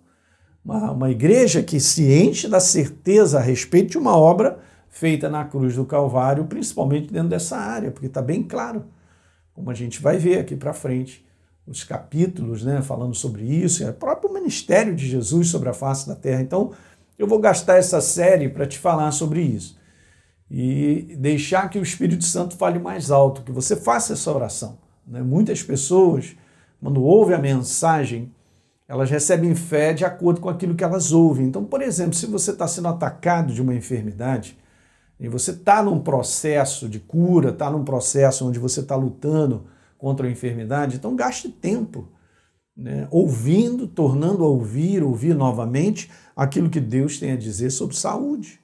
uma, 0.64 0.90
uma 0.94 1.12
igreja 1.12 1.62
que 1.62 1.82
se 1.82 2.14
enche 2.14 2.48
da 2.48 2.62
certeza 2.62 3.40
a 3.40 3.42
respeito 3.42 3.92
de 3.92 3.98
uma 3.98 4.16
obra 4.16 4.58
feita 4.88 5.28
na 5.28 5.44
cruz 5.44 5.76
do 5.76 5.84
Calvário, 5.84 6.46
principalmente 6.46 7.12
dentro 7.12 7.28
dessa 7.28 7.58
área, 7.58 7.92
porque 7.92 8.08
está 8.08 8.22
bem 8.22 8.42
claro, 8.42 8.86
como 9.54 9.70
a 9.70 9.74
gente 9.74 10.02
vai 10.02 10.18
ver 10.18 10.40
aqui 10.40 10.56
para 10.56 10.74
frente, 10.74 11.26
os 11.66 11.84
capítulos 11.84 12.64
né, 12.64 12.82
falando 12.82 13.16
sobre 13.16 13.44
isso, 13.44 13.84
e 13.84 13.90
o 13.90 13.94
próprio 13.94 14.34
ministério 14.34 14.96
de 14.96 15.08
Jesus 15.08 15.48
sobre 15.48 15.70
a 15.70 15.74
face 15.74 16.08
da 16.08 16.16
terra. 16.16 16.42
Então, 16.42 16.72
eu 17.18 17.28
vou 17.28 17.40
gastar 17.40 17.78
essa 17.78 18.02
série 18.02 18.50
para 18.50 18.66
te 18.66 18.78
falar 18.78 19.12
sobre 19.12 19.42
isso 19.42 19.78
e 20.50 21.16
deixar 21.18 21.70
que 21.70 21.80
o 21.80 21.84
Espírito 21.84 22.24
Santo 22.24 22.56
fale 22.58 22.80
mais 22.80 23.10
alto, 23.10 23.42
que 23.42 23.52
você 23.52 23.76
faça 23.76 24.14
essa 24.14 24.32
oração. 24.32 24.78
Né? 25.08 25.22
Muitas 25.22 25.64
pessoas, 25.64 26.36
quando 26.82 27.02
ouvem 27.02 27.36
a 27.36 27.40
mensagem, 27.40 28.32
elas 28.88 29.10
recebem 29.10 29.56
fé 29.56 29.94
de 29.94 30.06
acordo 30.06 30.42
com 30.42 30.50
aquilo 30.50 30.76
que 30.76 30.84
elas 30.84 31.12
ouvem. 31.12 31.48
Então, 31.48 31.64
por 31.64 31.82
exemplo, 31.82 32.14
se 32.14 32.26
você 32.26 32.52
está 32.52 32.68
sendo 32.68 32.88
atacado 32.88 33.54
de 33.54 33.62
uma 33.62 33.74
enfermidade 33.74 34.58
e 35.24 35.30
você 35.30 35.52
está 35.52 35.82
num 35.82 36.02
processo 36.02 36.90
de 36.90 37.00
cura, 37.00 37.52
está 37.52 37.72
num 37.72 37.86
processo 37.86 38.46
onde 38.46 38.60
você 38.60 38.82
está 38.82 38.94
lutando 38.94 39.64
contra 39.98 40.28
a 40.28 40.30
enfermidade, 40.30 40.98
então 40.98 41.16
gaste 41.16 41.48
tempo 41.48 42.10
né, 42.76 43.08
ouvindo, 43.10 43.88
tornando 43.88 44.44
a 44.44 44.48
ouvir, 44.48 45.02
ouvir 45.02 45.34
novamente 45.34 46.12
aquilo 46.36 46.70
que 46.70 46.82
Deus 46.82 47.20
tem 47.20 47.32
a 47.32 47.38
dizer 47.38 47.70
sobre 47.70 47.96
saúde. 47.96 48.60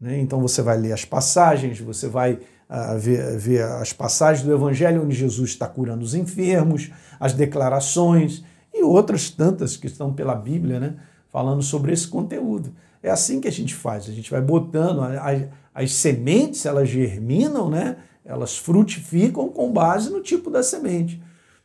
Né? 0.00 0.18
Então 0.18 0.40
você 0.40 0.62
vai 0.62 0.78
ler 0.78 0.92
as 0.92 1.04
passagens, 1.04 1.78
você 1.78 2.08
vai 2.08 2.34
uh, 2.70 2.98
ver, 2.98 3.36
ver 3.36 3.64
as 3.64 3.92
passagens 3.92 4.46
do 4.46 4.54
Evangelho 4.54 5.02
onde 5.02 5.14
Jesus 5.14 5.50
está 5.50 5.68
curando 5.68 6.02
os 6.02 6.14
enfermos, 6.14 6.90
as 7.20 7.34
declarações 7.34 8.42
e 8.72 8.82
outras 8.82 9.28
tantas 9.28 9.76
que 9.76 9.86
estão 9.86 10.14
pela 10.14 10.34
Bíblia, 10.34 10.80
né, 10.80 10.96
falando 11.28 11.60
sobre 11.60 11.92
esse 11.92 12.08
conteúdo. 12.08 12.72
É 13.02 13.10
assim 13.10 13.40
que 13.40 13.48
a 13.48 13.52
gente 13.52 13.74
faz, 13.74 14.08
a 14.08 14.12
gente 14.12 14.30
vai 14.30 14.40
botando 14.40 15.02
as, 15.02 15.48
as 15.74 15.92
sementes, 15.92 16.66
elas 16.66 16.88
germinam, 16.88 17.70
né, 17.70 17.96
elas 18.24 18.56
frutificam 18.58 19.48
com 19.48 19.72
base 19.72 20.10
no 20.10 20.20
tipo 20.20 20.50
da 20.50 20.62
semente. 20.62 21.22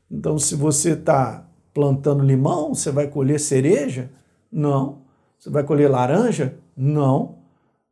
Então, 0.09 0.37
se 0.37 0.55
você 0.55 0.91
está 0.91 1.45
plantando 1.73 2.23
limão, 2.23 2.75
você 2.75 2.91
vai 2.91 3.07
colher 3.07 3.39
cereja? 3.39 4.11
Não. 4.51 5.01
Você 5.39 5.49
vai 5.49 5.63
colher 5.63 5.89
laranja? 5.89 6.55
Não. 6.77 7.39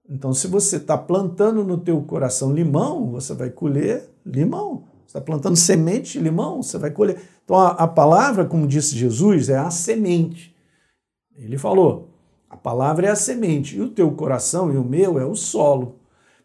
Então, 0.08 0.34
se 0.34 0.48
você 0.48 0.78
está 0.78 0.98
plantando 0.98 1.64
no 1.64 1.78
teu 1.78 2.02
coração 2.02 2.54
limão, 2.54 3.12
você 3.12 3.34
vai 3.34 3.50
colher 3.50 4.08
limão. 4.26 4.84
Você 5.06 5.18
está 5.18 5.22
plantando 5.22 5.56
semente 5.56 6.14
de 6.14 6.24
limão, 6.24 6.62
você 6.62 6.78
vai 6.78 6.92
colher. 6.92 7.20
Então, 7.44 7.58
a, 7.58 7.70
a 7.72 7.88
palavra, 7.88 8.46
como 8.46 8.68
disse 8.68 8.96
Jesus, 8.96 9.50
é 9.50 9.58
a 9.58 9.72
semente. 9.72 10.56
Ele 11.36 11.58
falou, 11.58 12.11
a 12.52 12.58
palavra 12.58 13.08
é 13.08 13.10
a 13.10 13.16
semente, 13.16 13.78
e 13.78 13.82
o 13.82 13.88
teu 13.88 14.12
coração 14.12 14.74
e 14.74 14.78
o 14.78 14.84
meu 14.84 15.18
é 15.18 15.26
o 15.26 15.36
solo. 15.36 15.96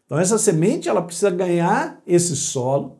Então, 0.05 0.17
essa 0.17 0.37
semente, 0.37 0.87
ela 0.87 1.01
precisa 1.01 1.29
ganhar 1.29 2.01
esse 2.07 2.33
solo, 2.33 2.99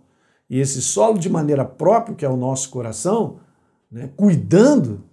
e 0.50 0.60
esse 0.60 0.82
solo 0.82 1.18
de 1.18 1.30
maneira 1.30 1.64
própria, 1.64 2.14
que 2.14 2.26
é 2.26 2.30
o 2.30 2.36
nosso 2.36 2.70
coração, 2.70 3.40
né, 3.90 4.10
cuidando, 4.18 5.06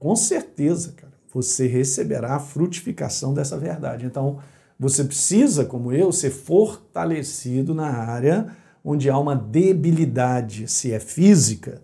com 0.00 0.16
certeza, 0.16 0.94
cara, 0.96 1.12
você 1.32 1.68
receberá 1.68 2.34
a 2.34 2.40
frutificação 2.40 3.32
dessa 3.32 3.56
verdade. 3.56 4.04
Então, 4.04 4.40
você 4.76 5.04
precisa, 5.04 5.64
como 5.64 5.92
eu, 5.92 6.10
ser 6.10 6.30
fortalecido 6.30 7.72
na 7.72 7.86
área 7.86 8.48
onde 8.84 9.08
há 9.08 9.16
uma 9.16 9.36
debilidade, 9.36 10.66
se 10.66 10.92
é 10.92 10.98
física, 10.98 11.82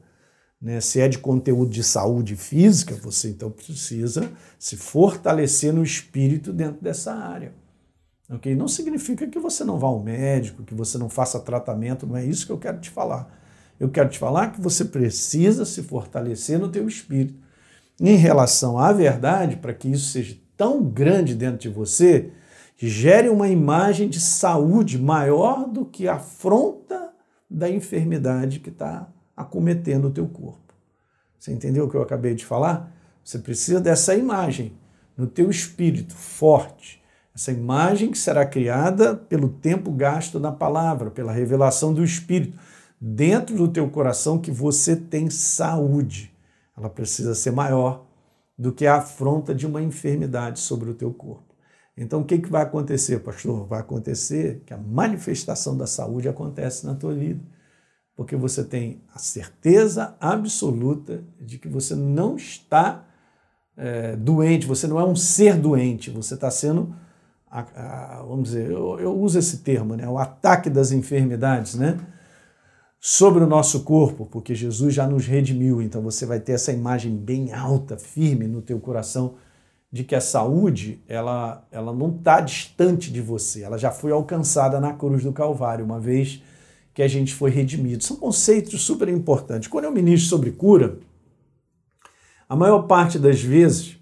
né, 0.64 0.80
se 0.80 0.98
é 0.98 1.06
de 1.06 1.18
conteúdo 1.18 1.70
de 1.70 1.84
saúde 1.84 2.36
física, 2.36 2.94
você 2.94 3.28
então 3.28 3.50
precisa 3.50 4.32
se 4.58 4.78
fortalecer 4.78 5.74
no 5.74 5.84
espírito 5.84 6.54
dentro 6.54 6.82
dessa 6.82 7.12
área. 7.12 7.52
Okay? 8.30 8.54
Não 8.54 8.66
significa 8.66 9.26
que 9.26 9.38
você 9.38 9.62
não 9.62 9.78
vá 9.78 9.88
ao 9.88 10.02
médico, 10.02 10.62
que 10.62 10.74
você 10.74 10.96
não 10.96 11.10
faça 11.10 11.38
tratamento, 11.38 12.06
não 12.06 12.16
é 12.16 12.24
isso 12.24 12.46
que 12.46 12.52
eu 12.52 12.56
quero 12.56 12.80
te 12.80 12.88
falar. 12.88 13.38
Eu 13.78 13.90
quero 13.90 14.08
te 14.08 14.18
falar 14.18 14.52
que 14.52 14.60
você 14.60 14.86
precisa 14.86 15.66
se 15.66 15.82
fortalecer 15.82 16.58
no 16.58 16.70
teu 16.70 16.88
espírito 16.88 17.34
em 18.00 18.16
relação 18.16 18.78
à 18.78 18.90
verdade, 18.90 19.56
para 19.56 19.74
que 19.74 19.88
isso 19.88 20.12
seja 20.12 20.34
tão 20.56 20.82
grande 20.82 21.34
dentro 21.34 21.58
de 21.58 21.68
você 21.68 22.30
que 22.78 22.88
gere 22.88 23.28
uma 23.28 23.50
imagem 23.50 24.08
de 24.08 24.18
saúde 24.18 24.98
maior 24.98 25.68
do 25.68 25.84
que 25.84 26.08
a 26.08 26.14
afronta 26.14 27.12
da 27.50 27.68
enfermidade 27.68 28.60
que 28.60 28.70
está 28.70 29.12
acometendo 29.36 30.06
o 30.06 30.10
teu 30.10 30.26
corpo. 30.26 30.74
Você 31.38 31.52
entendeu 31.52 31.84
o 31.84 31.90
que 31.90 31.96
eu 31.96 32.02
acabei 32.02 32.34
de 32.34 32.44
falar? 32.44 32.92
Você 33.22 33.38
precisa 33.38 33.80
dessa 33.80 34.14
imagem 34.14 34.72
no 35.16 35.26
teu 35.26 35.50
espírito 35.50 36.14
forte, 36.14 37.02
essa 37.34 37.50
imagem 37.50 38.10
que 38.10 38.18
será 38.18 38.46
criada 38.46 39.16
pelo 39.16 39.48
tempo 39.48 39.90
gasto 39.90 40.38
na 40.38 40.52
palavra, 40.52 41.10
pela 41.10 41.32
revelação 41.32 41.92
do 41.92 42.04
Espírito, 42.04 42.56
dentro 43.00 43.56
do 43.56 43.66
teu 43.66 43.90
coração 43.90 44.38
que 44.38 44.52
você 44.52 44.94
tem 44.94 45.28
saúde. 45.28 46.32
Ela 46.76 46.88
precisa 46.88 47.34
ser 47.34 47.50
maior 47.50 48.06
do 48.56 48.72
que 48.72 48.86
a 48.86 48.96
afronta 48.96 49.52
de 49.52 49.66
uma 49.66 49.82
enfermidade 49.82 50.60
sobre 50.60 50.90
o 50.90 50.94
teu 50.94 51.12
corpo. 51.12 51.54
Então, 51.96 52.20
o 52.20 52.24
que, 52.24 52.38
que 52.38 52.48
vai 52.48 52.62
acontecer, 52.62 53.18
pastor? 53.20 53.66
Vai 53.66 53.80
acontecer 53.80 54.62
que 54.64 54.72
a 54.72 54.78
manifestação 54.78 55.76
da 55.76 55.86
saúde 55.86 56.28
acontece 56.28 56.86
na 56.86 56.94
tua 56.94 57.14
vida, 57.14 57.40
porque 58.16 58.36
você 58.36 58.62
tem 58.62 59.00
a 59.14 59.18
certeza 59.18 60.16
absoluta 60.20 61.24
de 61.40 61.58
que 61.58 61.68
você 61.68 61.94
não 61.94 62.36
está 62.36 63.04
é, 63.76 64.14
doente, 64.16 64.66
você 64.66 64.86
não 64.86 65.00
é 65.00 65.04
um 65.04 65.16
ser 65.16 65.56
doente, 65.56 66.10
você 66.10 66.34
está 66.34 66.50
sendo, 66.50 66.94
a, 67.50 67.60
a, 67.60 68.22
vamos 68.22 68.44
dizer, 68.44 68.70
eu, 68.70 69.00
eu, 69.00 69.18
uso 69.18 69.38
esse 69.38 69.58
termo, 69.58 69.96
né, 69.96 70.08
o 70.08 70.18
ataque 70.18 70.70
das 70.70 70.92
enfermidades, 70.92 71.74
né? 71.74 71.98
sobre 73.06 73.44
o 73.44 73.46
nosso 73.46 73.80
corpo, 73.84 74.24
porque 74.24 74.54
Jesus 74.54 74.94
já 74.94 75.06
nos 75.06 75.26
redimiu, 75.26 75.82
então 75.82 76.00
você 76.00 76.24
vai 76.24 76.40
ter 76.40 76.52
essa 76.52 76.72
imagem 76.72 77.14
bem 77.14 77.52
alta, 77.52 77.98
firme 77.98 78.46
no 78.46 78.62
teu 78.62 78.80
coração 78.80 79.34
de 79.92 80.04
que 80.04 80.14
a 80.14 80.22
saúde 80.22 81.04
ela, 81.06 81.68
ela 81.70 81.92
não 81.92 82.08
está 82.08 82.40
distante 82.40 83.12
de 83.12 83.20
você, 83.20 83.62
ela 83.62 83.76
já 83.76 83.90
foi 83.90 84.10
alcançada 84.10 84.80
na 84.80 84.94
cruz 84.94 85.22
do 85.22 85.34
Calvário, 85.34 85.84
uma 85.84 86.00
vez 86.00 86.42
que 86.94 87.02
a 87.02 87.08
gente 87.08 87.34
foi 87.34 87.50
redimido. 87.50 88.04
São 88.04 88.16
conceitos 88.16 88.82
super 88.82 89.08
importantes. 89.08 89.68
Quando 89.68 89.84
eu 89.84 89.92
ministro 89.92 90.28
sobre 90.28 90.52
cura, 90.52 90.98
a 92.48 92.54
maior 92.54 92.82
parte 92.82 93.18
das 93.18 93.42
vezes, 93.42 93.98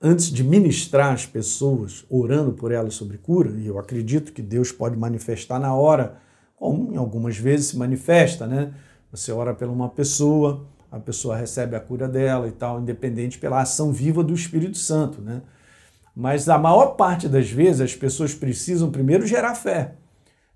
antes 0.00 0.26
de 0.26 0.42
ministrar 0.42 1.12
as 1.12 1.24
pessoas, 1.24 2.04
orando 2.10 2.52
por 2.52 2.72
elas 2.72 2.94
sobre 2.94 3.16
cura, 3.16 3.50
e 3.56 3.66
eu 3.68 3.78
acredito 3.78 4.32
que 4.32 4.42
Deus 4.42 4.72
pode 4.72 4.96
manifestar 4.96 5.60
na 5.60 5.72
hora, 5.72 6.16
como 6.56 6.92
em 6.92 6.96
algumas 6.96 7.36
vezes 7.36 7.66
se 7.66 7.78
manifesta, 7.78 8.46
né? 8.46 8.74
Você 9.12 9.30
ora 9.30 9.54
pela 9.54 9.70
uma 9.70 9.88
pessoa, 9.88 10.66
a 10.90 10.98
pessoa 10.98 11.36
recebe 11.36 11.76
a 11.76 11.80
cura 11.80 12.08
dela 12.08 12.48
e 12.48 12.52
tal, 12.52 12.80
independente 12.80 13.38
pela 13.38 13.60
ação 13.60 13.92
viva 13.92 14.24
do 14.24 14.34
Espírito 14.34 14.78
Santo, 14.78 15.20
né? 15.20 15.42
Mas 16.14 16.48
a 16.48 16.58
maior 16.58 16.96
parte 16.96 17.28
das 17.28 17.48
vezes 17.48 17.80
as 17.80 17.94
pessoas 17.94 18.34
precisam 18.34 18.90
primeiro 18.90 19.26
gerar 19.26 19.54
fé. 19.54 19.94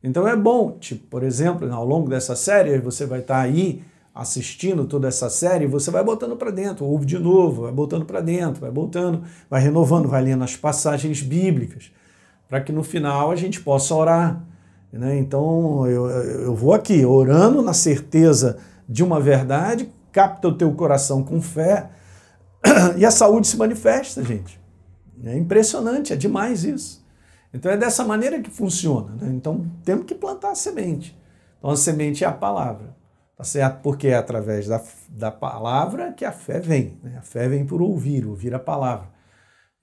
Então 0.03 0.27
é 0.27 0.37
bom, 0.37 0.73
tipo, 0.79 1.07
por 1.09 1.23
exemplo, 1.23 1.73
ao 1.73 1.85
longo 1.85 2.09
dessa 2.09 2.37
série, 2.37 2.79
você 2.79 3.07
vai 3.07 3.21
estar 3.21 3.41
aí 3.41 3.83
assistindo 4.15 4.87
toda 4.87 5.09
essa 5.09 5.29
série, 5.29 5.67
você 5.67 5.91
vai 5.91 6.03
botando 6.03 6.37
para 6.37 6.51
dentro, 6.51 6.87
ouve 6.87 7.05
de 7.05 7.19
novo, 7.19 7.63
vai 7.63 7.73
botando 7.73 8.07
para 8.07 8.23
dentro, 8.23 8.63
vai 8.63 8.71
botando, 8.71 9.23
vai 9.51 9.61
renovando, 9.61 10.09
vai 10.09 10.23
lendo 10.23 10.43
as 10.43 10.57
passagens 10.57 11.21
bíblicas, 11.21 11.91
para 12.49 12.63
que 12.63 12.73
no 12.73 12.83
final 12.83 13.31
a 13.31 13.37
gente 13.37 13.61
possa 13.61 13.95
orar. 13.95 14.43
Né? 14.91 15.19
Então 15.19 15.87
eu, 15.87 16.07
eu 16.09 16.55
vou 16.55 16.73
aqui 16.73 17.05
orando 17.05 17.61
na 17.61 17.75
certeza 17.75 18.57
de 18.89 19.05
uma 19.05 19.21
verdade, 19.21 19.91
capta 20.11 20.49
o 20.49 20.57
teu 20.57 20.73
coração 20.73 21.23
com 21.23 21.43
fé 21.43 21.91
e 22.97 23.05
a 23.05 23.11
saúde 23.11 23.47
se 23.47 23.57
manifesta, 23.59 24.25
gente. 24.25 24.59
É 25.25 25.37
impressionante, 25.37 26.13
é 26.13 26.17
demais 26.17 26.65
isso. 26.65 27.05
Então 27.57 27.73
é 27.73 27.77
dessa 27.77 28.05
maneira 28.05 28.41
que 28.41 28.51
funciona. 28.51 29.15
Né? 29.15 29.33
Então 29.35 29.67
temos 29.83 30.05
que 30.05 30.15
plantar 30.15 30.51
a 30.51 30.55
semente. 30.55 31.19
Então 31.59 31.71
a 31.71 31.77
semente 31.77 32.23
é 32.23 32.27
a 32.27 32.33
palavra, 32.33 32.95
tá 33.35 33.45
certo? 33.45 33.81
Porque 33.81 34.09
é 34.09 34.15
através 34.15 34.69
da, 34.69 34.83
da 35.09 35.31
palavra 35.31 36.13
que 36.13 36.25
a 36.25 36.33
fé 36.33 36.61
vem. 36.61 36.99
Né? 37.03 37.17
A 37.19 37.23
fé 37.23 37.49
vem 37.49 37.65
por 37.65 37.81
ouvir, 37.81 38.27
ouvir 38.27 38.55
a 38.55 38.59
palavra. 38.59 39.09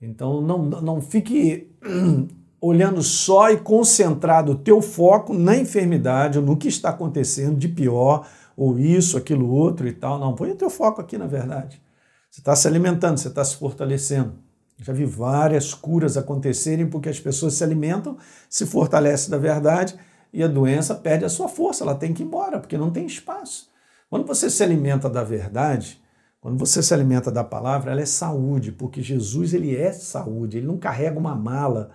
Então 0.00 0.40
não, 0.40 0.62
não 0.62 1.00
fique 1.00 1.76
olhando 2.62 3.02
só 3.02 3.50
e 3.50 3.56
concentrado 3.56 4.52
o 4.52 4.58
teu 4.58 4.80
foco 4.80 5.34
na 5.34 5.56
enfermidade 5.56 6.38
ou 6.38 6.44
no 6.44 6.56
que 6.56 6.68
está 6.68 6.90
acontecendo 6.90 7.58
de 7.58 7.68
pior 7.68 8.26
ou 8.56 8.78
isso, 8.78 9.18
aquilo 9.18 9.50
outro 9.50 9.88
e 9.88 9.92
tal. 9.92 10.20
Não, 10.20 10.34
põe 10.34 10.52
o 10.52 10.56
teu 10.56 10.70
foco 10.70 11.00
aqui 11.00 11.18
na 11.18 11.26
verdade. 11.26 11.82
Você 12.30 12.40
está 12.40 12.54
se 12.54 12.68
alimentando, 12.68 13.18
você 13.18 13.28
está 13.28 13.44
se 13.44 13.56
fortalecendo. 13.56 14.43
Já 14.78 14.92
vi 14.92 15.04
várias 15.04 15.72
curas 15.72 16.16
acontecerem 16.16 16.86
porque 16.88 17.08
as 17.08 17.20
pessoas 17.20 17.54
se 17.54 17.64
alimentam, 17.64 18.16
se 18.48 18.66
fortalecem 18.66 19.30
da 19.30 19.38
verdade 19.38 19.94
e 20.32 20.42
a 20.42 20.48
doença 20.48 20.94
perde 20.94 21.24
a 21.24 21.28
sua 21.28 21.48
força, 21.48 21.84
ela 21.84 21.94
tem 21.94 22.12
que 22.12 22.22
ir 22.22 22.26
embora, 22.26 22.58
porque 22.58 22.76
não 22.76 22.90
tem 22.90 23.06
espaço. 23.06 23.70
Quando 24.10 24.26
você 24.26 24.50
se 24.50 24.62
alimenta 24.62 25.08
da 25.08 25.22
verdade, 25.22 26.02
Quando 26.44 26.58
você 26.58 26.82
se 26.82 26.92
alimenta 26.92 27.32
da 27.32 27.42
palavra, 27.42 27.90
ela 27.90 28.02
é 28.02 28.04
saúde, 28.04 28.70
porque 28.70 29.00
Jesus 29.02 29.54
ele 29.54 29.74
é 29.74 29.94
saúde, 29.94 30.58
ele 30.58 30.66
não 30.66 30.76
carrega 30.76 31.18
uma 31.18 31.34
mala 31.34 31.92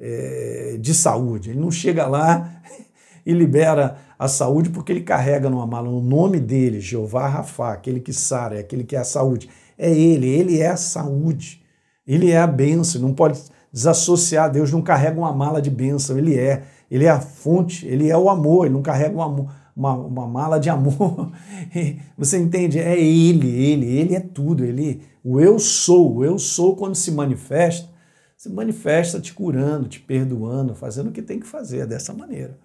é, 0.00 0.76
de 0.80 0.92
saúde, 0.92 1.50
ele 1.50 1.60
não 1.60 1.70
chega 1.70 2.04
lá 2.08 2.60
e 3.24 3.32
libera 3.32 3.96
a 4.18 4.26
saúde 4.26 4.70
porque 4.70 4.90
ele 4.90 5.02
carrega 5.02 5.48
numa 5.48 5.68
mala 5.68 5.88
o 5.88 6.00
nome 6.00 6.40
dele, 6.40 6.80
Jeová 6.80 7.28
Rafa, 7.28 7.72
aquele 7.72 8.00
que 8.00 8.12
sara, 8.12 8.58
aquele 8.58 8.82
que 8.82 8.96
é 8.96 8.98
a 8.98 9.04
saúde. 9.04 9.48
É 9.78 9.88
ele, 9.88 10.26
ele 10.28 10.58
é 10.58 10.70
a 10.70 10.76
saúde, 10.76 11.61
ele 12.06 12.30
é 12.30 12.38
a 12.38 12.46
bênção, 12.46 13.00
não 13.00 13.14
pode 13.14 13.40
desassociar, 13.72 14.50
Deus 14.50 14.70
não 14.70 14.82
carrega 14.82 15.18
uma 15.18 15.32
mala 15.32 15.62
de 15.62 15.70
bênção, 15.70 16.18
ele 16.18 16.38
é, 16.38 16.64
ele 16.90 17.04
é 17.04 17.10
a 17.10 17.20
fonte, 17.20 17.86
ele 17.86 18.08
é 18.08 18.16
o 18.16 18.28
amor, 18.28 18.66
ele 18.66 18.74
não 18.74 18.82
carrega 18.82 19.16
um 19.16 19.22
amor 19.22 19.48
uma, 19.74 19.94
uma 19.94 20.26
mala 20.26 20.60
de 20.60 20.70
amor. 20.70 21.32
Você 22.16 22.38
entende? 22.38 22.78
É 22.78 22.98
ele, 22.98 23.48
ele, 23.48 23.86
ele 23.86 24.14
é 24.14 24.20
tudo. 24.20 24.64
Ele, 24.64 25.02
o 25.24 25.40
eu 25.40 25.58
sou, 25.58 26.16
o 26.16 26.24
eu 26.24 26.38
sou 26.38 26.76
quando 26.76 26.94
se 26.94 27.10
manifesta, 27.10 27.88
se 28.36 28.48
manifesta 28.48 29.20
te 29.20 29.32
curando, 29.32 29.88
te 29.88 30.00
perdoando, 30.00 30.74
fazendo 30.74 31.08
o 31.08 31.12
que 31.12 31.22
tem 31.22 31.40
que 31.40 31.46
fazer 31.46 31.80
é 31.80 31.86
dessa 31.86 32.12
maneira. 32.12 32.58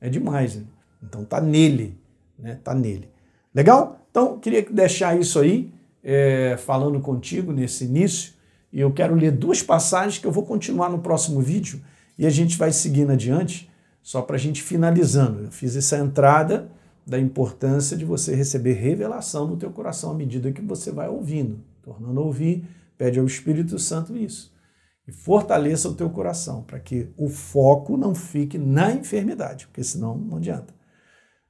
É 0.00 0.08
demais. 0.08 0.56
Né? 0.56 0.64
Então 1.02 1.24
tá 1.24 1.40
nele, 1.40 1.98
né? 2.38 2.58
Tá 2.62 2.74
nele. 2.74 3.08
Legal? 3.54 4.00
Então 4.10 4.38
queria 4.38 4.62
deixar 4.62 5.18
isso 5.18 5.38
aí 5.38 5.72
é, 6.02 6.56
falando 6.58 7.00
contigo 7.00 7.52
nesse 7.52 7.84
início 7.84 8.34
e 8.76 8.80
eu 8.82 8.92
quero 8.92 9.14
ler 9.14 9.32
duas 9.32 9.62
passagens 9.62 10.18
que 10.18 10.26
eu 10.26 10.30
vou 10.30 10.44
continuar 10.44 10.90
no 10.90 10.98
próximo 10.98 11.40
vídeo 11.40 11.80
e 12.18 12.26
a 12.26 12.30
gente 12.30 12.58
vai 12.58 12.70
seguindo 12.70 13.10
adiante 13.10 13.70
só 14.02 14.20
para 14.20 14.36
a 14.36 14.38
gente 14.38 14.62
finalizando, 14.62 15.44
eu 15.44 15.50
fiz 15.50 15.74
essa 15.74 15.96
entrada 15.96 16.70
da 17.06 17.18
importância 17.18 17.96
de 17.96 18.04
você 18.04 18.34
receber 18.34 18.74
revelação 18.74 19.46
no 19.46 19.56
teu 19.56 19.70
coração 19.70 20.10
à 20.10 20.14
medida 20.14 20.52
que 20.52 20.60
você 20.60 20.92
vai 20.92 21.08
ouvindo, 21.08 21.58
tornando 21.82 22.20
a 22.20 22.22
ouvir, 22.22 22.68
pede 22.98 23.18
ao 23.18 23.24
Espírito 23.24 23.78
Santo 23.78 24.14
isso. 24.14 24.54
E 25.08 25.12
fortaleça 25.12 25.88
o 25.88 25.94
teu 25.94 26.10
coração 26.10 26.62
para 26.62 26.78
que 26.78 27.08
o 27.16 27.30
foco 27.30 27.96
não 27.96 28.14
fique 28.14 28.58
na 28.58 28.92
enfermidade, 28.92 29.68
porque 29.68 29.82
senão 29.82 30.18
não 30.18 30.36
adianta. 30.36 30.74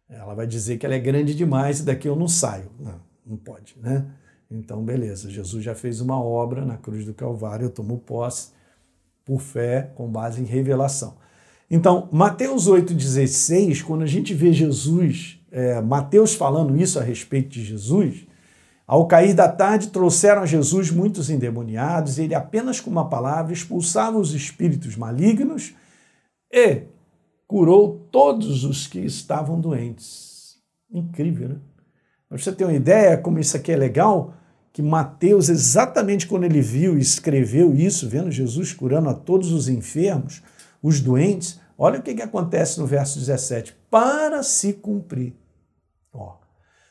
Ela 0.09 0.33
vai 0.33 0.47
dizer 0.47 0.79
que 0.79 0.87
ela 0.87 0.95
é 0.95 1.01
grande 1.01 1.35
demais 1.35 1.81
e 1.81 1.83
daqui 1.83 2.09
eu 2.09 2.15
não 2.15 2.29
saio. 2.29 2.71
Não, 2.79 3.01
não 3.27 3.37
pode, 3.37 3.75
né? 3.83 4.07
Então, 4.51 4.85
beleza, 4.85 5.31
Jesus 5.31 5.65
já 5.65 5.75
fez 5.75 6.01
uma 6.01 6.23
obra 6.23 6.65
na 6.65 6.77
cruz 6.77 7.05
do 7.05 7.13
Calvário, 7.13 7.67
eu 7.67 7.71
tomo 7.71 7.99
posse 7.99 8.51
por 9.25 9.41
fé, 9.41 9.91
com 9.97 10.09
base 10.09 10.41
em 10.41 10.45
revelação. 10.45 11.17
Então, 11.69 12.09
Mateus 12.13 12.69
8,16, 12.69 13.83
quando 13.83 14.03
a 14.03 14.07
gente 14.07 14.33
vê 14.33 14.53
Jesus, 14.53 15.41
é, 15.51 15.81
Mateus 15.81 16.35
falando 16.35 16.77
isso 16.77 16.99
a 16.99 17.03
respeito 17.03 17.49
de 17.49 17.65
Jesus, 17.65 18.25
ao 18.87 19.09
cair 19.09 19.35
da 19.35 19.49
tarde 19.49 19.89
trouxeram 19.89 20.43
a 20.43 20.47
Jesus 20.47 20.93
muitos 20.93 21.29
endemoniados, 21.29 22.19
e 22.19 22.23
ele 22.23 22.37
apenas 22.37 22.81
com 22.81 22.89
uma 22.89 23.09
palavra 23.09 23.53
expulsava 23.53 24.17
os 24.17 24.33
espíritos 24.33 24.97
malignos 24.97 25.75
e 26.53 26.83
curou 27.49 28.07
todos 28.13 28.63
os 28.65 28.87
que 28.87 29.01
estavam 29.01 29.61
doentes. 29.61 30.57
Incrível, 30.89 31.49
né? 31.49 31.57
Mas 32.29 32.43
você 32.43 32.53
tem 32.53 32.67
uma 32.67 32.73
ideia 32.73 33.17
como 33.17 33.39
isso 33.39 33.57
aqui 33.57 33.73
é 33.73 33.77
legal? 33.77 34.35
Que 34.73 34.83
Mateus, 34.83 35.49
exatamente 35.49 36.27
quando 36.27 36.45
ele 36.45 36.61
viu 36.61 36.99
e 36.99 37.01
escreveu 37.01 37.75
isso, 37.75 38.09
vendo 38.09 38.31
Jesus 38.31 38.73
curando 38.73 39.09
a 39.09 39.15
todos 39.15 39.53
os 39.53 39.69
enfermos, 39.69 40.43
os 40.83 41.01
doentes, 41.01 41.59
olha 41.79 41.99
o 41.99 42.03
que, 42.03 42.15
que 42.15 42.23
acontece 42.23 42.79
no 42.79 42.87
verso 42.87 43.19
17. 43.19 43.77
Para 43.91 44.43
se 44.43 44.75
cumprir. 44.75 45.35
Ó, 46.13 46.37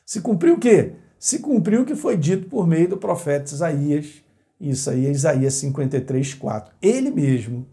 se 0.04 0.20
cumpriu 0.20 0.54
o 0.54 0.58
quê? 0.58 0.94
Se 1.18 1.38
cumpriu 1.38 1.82
o 1.82 1.86
que 1.86 1.94
foi 1.94 2.16
dito 2.16 2.48
por 2.48 2.66
meio 2.66 2.88
do 2.88 2.96
profeta 2.96 3.52
Isaías. 3.52 4.22
Isso 4.60 4.90
aí 4.90 5.06
é 5.06 5.10
Isaías 5.10 5.54
53, 5.54 6.34
4. 6.34 6.74
Ele 6.80 7.10
mesmo, 7.10 7.66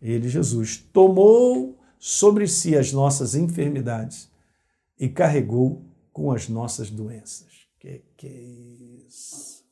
ele, 0.00 0.28
Jesus, 0.28 0.78
tomou 0.92 1.78
sobre 1.98 2.46
si 2.46 2.76
as 2.76 2.92
nossas 2.92 3.34
enfermidades 3.34 4.30
e 4.98 5.08
carregou 5.08 5.84
com 6.20 6.32
as 6.32 6.50
nossas 6.50 6.90
doenças. 6.90 7.48
Que 7.78 8.04
que 8.14 8.26
é 8.26 9.06
isso? 9.08 9.64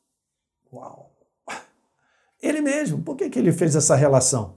Uau! 0.73 1.15
Ele 2.43 2.63
mesmo, 2.63 3.03
por 3.03 3.17
que, 3.17 3.29
que 3.29 3.39
ele 3.39 3.53
fez 3.53 3.77
essa 3.77 3.95
relação? 3.95 4.55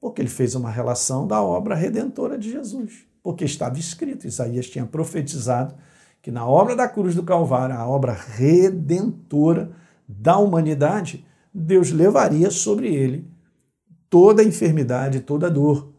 Porque 0.00 0.22
ele 0.22 0.28
fez 0.28 0.54
uma 0.54 0.70
relação 0.70 1.26
da 1.26 1.42
obra 1.42 1.74
redentora 1.74 2.38
de 2.38 2.52
Jesus. 2.52 3.06
Porque 3.22 3.44
estava 3.44 3.76
escrito, 3.78 4.26
Isaías 4.26 4.68
tinha 4.68 4.86
profetizado 4.86 5.74
que 6.22 6.30
na 6.30 6.46
obra 6.46 6.76
da 6.76 6.86
cruz 6.86 7.14
do 7.14 7.24
Calvário, 7.24 7.74
a 7.74 7.88
obra 7.88 8.12
redentora 8.12 9.72
da 10.06 10.38
humanidade, 10.38 11.26
Deus 11.52 11.90
levaria 11.90 12.50
sobre 12.50 12.94
ele 12.94 13.28
toda 14.08 14.42
a 14.42 14.44
enfermidade, 14.44 15.20
toda 15.20 15.48
a 15.48 15.50
dor, 15.50 15.89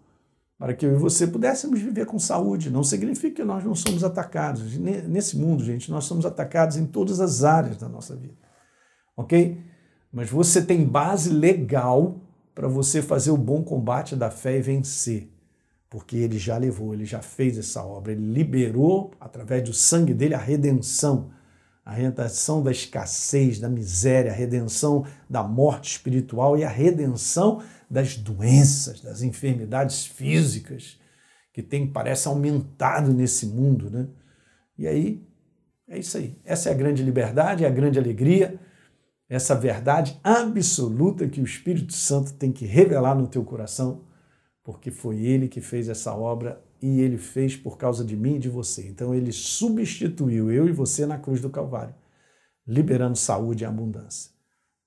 para 0.61 0.75
que 0.75 0.85
eu 0.85 0.93
e 0.93 0.95
você 0.95 1.25
pudéssemos 1.25 1.81
viver 1.81 2.05
com 2.05 2.19
saúde. 2.19 2.69
Não 2.69 2.83
significa 2.83 3.37
que 3.37 3.43
nós 3.43 3.63
não 3.63 3.73
somos 3.73 4.03
atacados. 4.03 4.77
Nesse 4.77 5.35
mundo, 5.35 5.63
gente, 5.63 5.89
nós 5.89 6.03
somos 6.03 6.23
atacados 6.23 6.77
em 6.77 6.85
todas 6.85 7.19
as 7.19 7.43
áreas 7.43 7.77
da 7.77 7.89
nossa 7.89 8.15
vida. 8.15 8.35
Ok? 9.17 9.59
Mas 10.13 10.29
você 10.29 10.61
tem 10.61 10.85
base 10.85 11.31
legal 11.31 12.21
para 12.53 12.67
você 12.67 13.01
fazer 13.01 13.31
o 13.31 13.37
bom 13.37 13.63
combate 13.63 14.15
da 14.15 14.29
fé 14.29 14.59
e 14.59 14.61
vencer. 14.61 15.31
Porque 15.89 16.15
ele 16.15 16.37
já 16.37 16.59
levou, 16.59 16.93
ele 16.93 17.05
já 17.05 17.23
fez 17.23 17.57
essa 17.57 17.83
obra, 17.83 18.11
ele 18.11 18.31
liberou, 18.31 19.09
através 19.19 19.63
do 19.63 19.73
sangue 19.73 20.13
dele, 20.13 20.35
a 20.35 20.37
redenção. 20.37 21.31
A 21.83 21.91
redenção 21.91 22.61
da 22.61 22.69
escassez, 22.69 23.59
da 23.59 23.67
miséria, 23.67 24.31
a 24.31 24.35
redenção 24.35 25.05
da 25.27 25.41
morte 25.41 25.93
espiritual 25.93 26.55
e 26.55 26.63
a 26.63 26.69
redenção 26.69 27.63
das 27.91 28.15
doenças, 28.15 29.01
das 29.01 29.21
enfermidades 29.21 30.05
físicas 30.05 30.99
que 31.53 31.61
tem, 31.61 31.85
parece, 31.85 32.27
aumentado 32.27 33.13
nesse 33.13 33.45
mundo. 33.45 33.89
Né? 33.89 34.07
E 34.77 34.87
aí, 34.87 35.27
é 35.87 35.99
isso 35.99 36.17
aí. 36.17 36.39
Essa 36.45 36.69
é 36.69 36.71
a 36.71 36.75
grande 36.75 37.03
liberdade, 37.03 37.65
é 37.65 37.67
a 37.67 37.71
grande 37.71 37.99
alegria 37.99 38.59
essa 39.31 39.55
verdade 39.55 40.19
absoluta 40.21 41.25
que 41.25 41.39
o 41.39 41.45
Espírito 41.45 41.93
Santo 41.93 42.33
tem 42.33 42.51
que 42.51 42.65
revelar 42.65 43.15
no 43.15 43.27
teu 43.27 43.45
coração, 43.45 44.03
porque 44.61 44.91
foi 44.91 45.23
ele 45.23 45.47
que 45.47 45.61
fez 45.61 45.87
essa 45.87 46.13
obra 46.13 46.61
e 46.81 46.99
ele 46.99 47.17
fez 47.17 47.55
por 47.55 47.77
causa 47.77 48.03
de 48.03 48.17
mim 48.17 48.35
e 48.35 48.39
de 48.39 48.49
você. 48.49 48.85
Então 48.89 49.15
ele 49.15 49.31
substituiu 49.31 50.51
eu 50.51 50.67
e 50.67 50.73
você 50.73 51.05
na 51.05 51.17
cruz 51.17 51.39
do 51.39 51.49
Calvário, 51.49 51.95
liberando 52.67 53.17
saúde 53.17 53.63
e 53.63 53.65
abundância. 53.65 54.30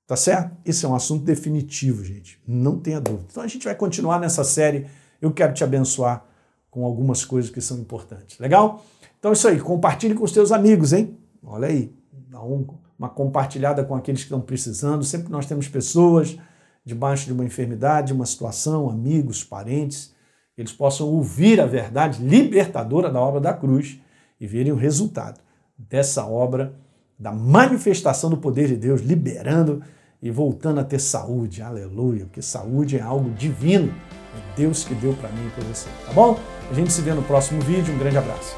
Tá 0.06 0.16
certo? 0.16 0.56
Esse 0.64 0.84
é 0.84 0.88
um 0.88 0.94
assunto 0.94 1.24
definitivo, 1.24 2.04
gente. 2.04 2.40
Não 2.46 2.78
tenha 2.78 3.00
dúvida. 3.00 3.26
Então 3.30 3.42
a 3.42 3.46
gente 3.46 3.64
vai 3.64 3.74
continuar 3.74 4.20
nessa 4.20 4.44
série. 4.44 4.86
Eu 5.20 5.32
quero 5.32 5.54
te 5.54 5.64
abençoar 5.64 6.24
com 6.70 6.84
algumas 6.84 7.24
coisas 7.24 7.50
que 7.50 7.60
são 7.60 7.78
importantes. 7.78 8.38
Legal? 8.38 8.84
Então 9.18 9.30
é 9.30 9.34
isso 9.34 9.48
aí. 9.48 9.58
Compartilhe 9.60 10.14
com 10.14 10.24
os 10.24 10.32
teus 10.32 10.52
amigos, 10.52 10.92
hein? 10.92 11.16
Olha 11.42 11.68
aí. 11.68 11.94
Dá 12.28 12.42
um 12.42 12.66
uma 12.98 13.08
compartilhada 13.08 13.84
com 13.84 13.94
aqueles 13.94 14.20
que 14.20 14.26
estão 14.26 14.40
precisando. 14.40 15.04
Sempre 15.04 15.30
nós 15.30 15.46
temos 15.46 15.68
pessoas 15.68 16.38
debaixo 16.84 17.26
de 17.26 17.32
uma 17.32 17.44
enfermidade, 17.44 18.12
uma 18.12 18.26
situação, 18.26 18.90
amigos, 18.90 19.42
parentes, 19.42 20.14
eles 20.56 20.72
possam 20.72 21.08
ouvir 21.08 21.60
a 21.60 21.66
verdade 21.66 22.22
libertadora 22.22 23.10
da 23.10 23.20
obra 23.20 23.40
da 23.40 23.52
cruz 23.52 23.98
e 24.38 24.46
verem 24.46 24.72
o 24.72 24.76
resultado 24.76 25.40
dessa 25.76 26.24
obra, 26.26 26.74
da 27.18 27.32
manifestação 27.32 28.30
do 28.30 28.36
poder 28.36 28.68
de 28.68 28.76
Deus, 28.76 29.00
liberando 29.00 29.82
e 30.22 30.30
voltando 30.30 30.80
a 30.80 30.84
ter 30.84 30.98
saúde. 30.98 31.62
Aleluia, 31.62 32.24
porque 32.24 32.42
saúde 32.42 32.96
é 32.96 33.02
algo 33.02 33.30
divino. 33.30 33.92
É 34.34 34.56
Deus 34.56 34.84
que 34.84 34.94
deu 34.94 35.12
para 35.14 35.28
mim 35.30 35.46
e 35.46 35.50
para 35.50 35.64
você, 35.64 35.88
tá 36.06 36.12
bom? 36.12 36.38
A 36.70 36.74
gente 36.74 36.92
se 36.92 37.00
vê 37.02 37.12
no 37.12 37.22
próximo 37.22 37.60
vídeo. 37.60 37.94
Um 37.94 37.98
grande 37.98 38.16
abraço. 38.16 38.56